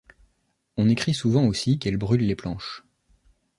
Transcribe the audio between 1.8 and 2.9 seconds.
brûle les planches.